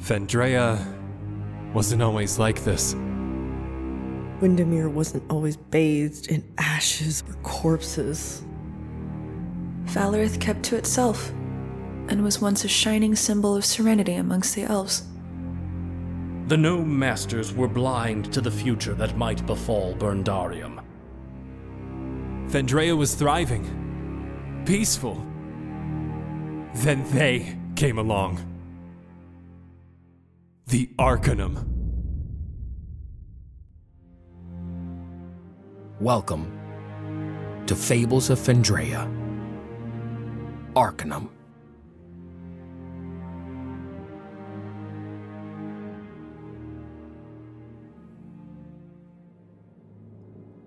Fendraeya 0.00 0.78
wasn't 1.72 2.02
always 2.02 2.38
like 2.38 2.64
this. 2.64 2.94
Windermere 4.40 4.88
wasn't 4.88 5.24
always 5.30 5.56
bathed 5.56 6.28
in 6.28 6.44
ashes 6.58 7.24
or 7.28 7.34
corpses. 7.42 8.42
Valorith 9.84 10.40
kept 10.40 10.62
to 10.64 10.76
itself 10.76 11.30
and 12.08 12.22
was 12.22 12.40
once 12.40 12.64
a 12.64 12.68
shining 12.68 13.16
symbol 13.16 13.56
of 13.56 13.64
serenity 13.64 14.14
amongst 14.14 14.54
the 14.54 14.62
elves. 14.62 15.02
The 16.46 16.56
gnome 16.56 16.98
masters 16.98 17.52
were 17.52 17.68
blind 17.68 18.32
to 18.32 18.40
the 18.40 18.50
future 18.50 18.94
that 18.94 19.16
might 19.16 19.44
befall 19.44 19.94
Burndarium. 19.94 20.82
Fendraeya 22.48 22.96
was 22.96 23.14
thriving, 23.14 24.62
peaceful. 24.64 25.16
Then 26.76 27.04
they 27.10 27.58
came 27.76 27.98
along. 27.98 28.40
The 30.68 30.90
Arcanum. 30.98 31.64
Welcome 35.98 37.64
to 37.66 37.74
Fables 37.74 38.28
of 38.28 38.38
Fendraeya. 38.38 39.10
Arcanum. 40.76 41.30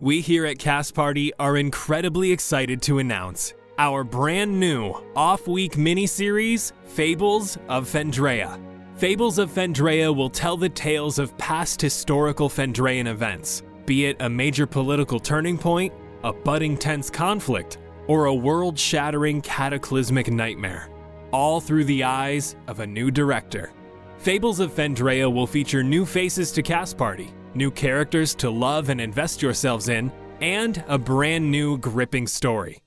We 0.00 0.22
here 0.22 0.46
at 0.46 0.58
Cast 0.58 0.94
Party 0.94 1.34
are 1.38 1.58
incredibly 1.58 2.32
excited 2.32 2.80
to 2.80 2.98
announce 2.98 3.52
our 3.76 4.04
brand 4.04 4.58
new 4.58 4.94
off 5.14 5.46
week 5.46 5.72
miniseries, 5.72 6.72
Fables 6.86 7.58
of 7.68 7.86
Fendraeya. 7.86 8.71
Fables 9.02 9.38
of 9.38 9.50
Fendraeya 9.50 10.14
will 10.14 10.30
tell 10.30 10.56
the 10.56 10.68
tales 10.68 11.18
of 11.18 11.36
past 11.36 11.80
historical 11.80 12.48
Fendraeyan 12.48 13.08
events, 13.08 13.64
be 13.84 14.04
it 14.04 14.16
a 14.20 14.30
major 14.30 14.64
political 14.64 15.18
turning 15.18 15.58
point, 15.58 15.92
a 16.22 16.32
budding 16.32 16.78
tense 16.78 17.10
conflict, 17.10 17.78
or 18.06 18.26
a 18.26 18.34
world 18.34 18.78
shattering 18.78 19.40
cataclysmic 19.40 20.30
nightmare, 20.30 20.88
all 21.32 21.60
through 21.60 21.82
the 21.86 22.04
eyes 22.04 22.54
of 22.68 22.78
a 22.78 22.86
new 22.86 23.10
director. 23.10 23.72
Fables 24.18 24.60
of 24.60 24.72
Fendraeya 24.72 25.28
will 25.28 25.48
feature 25.48 25.82
new 25.82 26.06
faces 26.06 26.52
to 26.52 26.62
Cast 26.62 26.96
Party, 26.96 27.34
new 27.56 27.72
characters 27.72 28.36
to 28.36 28.50
love 28.50 28.88
and 28.88 29.00
invest 29.00 29.42
yourselves 29.42 29.88
in, 29.88 30.12
and 30.40 30.84
a 30.86 30.96
brand 30.96 31.50
new 31.50 31.76
gripping 31.76 32.28
story. 32.28 32.84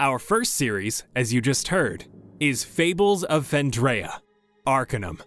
Our 0.00 0.18
first 0.18 0.52
series, 0.52 1.04
as 1.16 1.32
you 1.32 1.40
just 1.40 1.68
heard, 1.68 2.04
is 2.40 2.62
Fables 2.62 3.24
of 3.24 3.48
Fendraeya 3.50 4.20
Arcanum. 4.66 5.18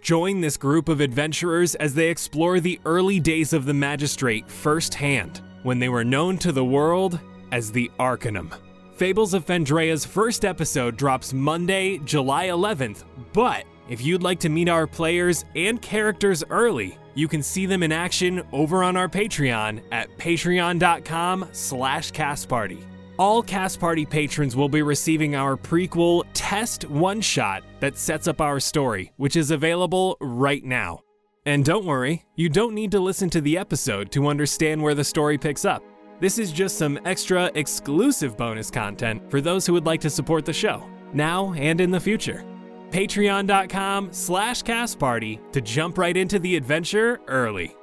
Join 0.00 0.40
this 0.40 0.56
group 0.56 0.88
of 0.88 1.00
adventurers 1.00 1.74
as 1.74 1.94
they 1.94 2.08
explore 2.08 2.60
the 2.60 2.80
early 2.84 3.18
days 3.20 3.52
of 3.52 3.64
the 3.64 3.74
Magistrate 3.74 4.48
firsthand, 4.48 5.42
when 5.64 5.78
they 5.78 5.88
were 5.88 6.04
known 6.04 6.38
to 6.38 6.52
the 6.52 6.64
world 6.64 7.18
as 7.50 7.72
the 7.72 7.90
Arcanum. 7.98 8.54
Fables 8.94 9.34
of 9.34 9.44
Fendraeya's 9.44 10.04
first 10.04 10.44
episode 10.44 10.96
drops 10.96 11.32
Monday, 11.32 11.98
July 11.98 12.46
11th, 12.46 13.04
but 13.32 13.64
if 13.88 14.04
you'd 14.04 14.22
like 14.22 14.40
to 14.40 14.48
meet 14.48 14.68
our 14.68 14.86
players 14.86 15.44
and 15.56 15.80
characters 15.82 16.44
early, 16.50 16.96
you 17.14 17.26
can 17.26 17.42
see 17.42 17.66
them 17.66 17.82
in 17.82 17.90
action 17.90 18.42
over 18.52 18.84
on 18.84 18.96
our 18.96 19.08
Patreon 19.08 19.82
at 19.90 20.16
patreon.com 20.18 21.48
slash 21.52 22.12
castparty. 22.12 22.84
All 23.18 23.42
Cast 23.42 23.80
Party 23.80 24.06
patrons 24.06 24.54
will 24.54 24.68
be 24.68 24.82
receiving 24.82 25.34
our 25.34 25.56
prequel 25.56 26.22
test 26.34 26.84
one 26.84 27.20
shot 27.20 27.64
that 27.80 27.98
sets 27.98 28.28
up 28.28 28.40
our 28.40 28.60
story, 28.60 29.12
which 29.16 29.34
is 29.34 29.50
available 29.50 30.16
right 30.20 30.62
now. 30.64 31.00
And 31.44 31.64
don't 31.64 31.84
worry, 31.84 32.24
you 32.36 32.48
don't 32.48 32.74
need 32.74 32.92
to 32.92 33.00
listen 33.00 33.28
to 33.30 33.40
the 33.40 33.58
episode 33.58 34.12
to 34.12 34.28
understand 34.28 34.80
where 34.80 34.94
the 34.94 35.02
story 35.02 35.36
picks 35.36 35.64
up. 35.64 35.82
This 36.20 36.38
is 36.38 36.52
just 36.52 36.78
some 36.78 37.00
extra 37.04 37.50
exclusive 37.56 38.36
bonus 38.36 38.70
content 38.70 39.28
for 39.28 39.40
those 39.40 39.66
who 39.66 39.72
would 39.72 39.86
like 39.86 40.00
to 40.02 40.10
support 40.10 40.44
the 40.44 40.52
show, 40.52 40.88
now 41.12 41.52
and 41.54 41.80
in 41.80 41.90
the 41.90 41.98
future. 41.98 42.44
Patreon.com 42.90 44.12
slash 44.12 44.62
castparty 44.62 45.40
to 45.50 45.60
jump 45.60 45.98
right 45.98 46.16
into 46.16 46.38
the 46.38 46.54
adventure 46.54 47.18
early. 47.26 47.74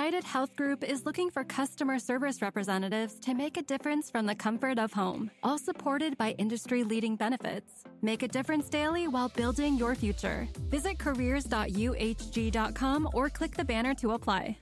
United 0.00 0.24
Health 0.24 0.56
Group 0.56 0.82
is 0.82 1.04
looking 1.04 1.28
for 1.28 1.44
customer 1.44 1.98
service 1.98 2.40
representatives 2.40 3.20
to 3.20 3.34
make 3.34 3.58
a 3.58 3.62
difference 3.62 4.10
from 4.10 4.24
the 4.24 4.34
comfort 4.34 4.78
of 4.78 4.94
home, 4.94 5.30
all 5.42 5.58
supported 5.58 6.16
by 6.16 6.30
industry 6.38 6.84
leading 6.84 7.16
benefits. 7.16 7.84
Make 8.00 8.22
a 8.22 8.28
difference 8.28 8.70
daily 8.70 9.08
while 9.08 9.28
building 9.28 9.76
your 9.76 9.94
future. 9.94 10.48
Visit 10.70 10.98
careers.uhg.com 10.98 13.08
or 13.12 13.28
click 13.28 13.54
the 13.54 13.64
banner 13.64 13.92
to 13.96 14.12
apply. 14.12 14.56